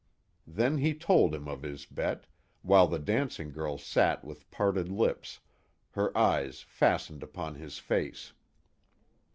[0.47, 2.25] Then he told them of his bet
[2.63, 5.41] while the dancing girl sat with parted lips,
[5.91, 8.33] her eyes fastened upon his face.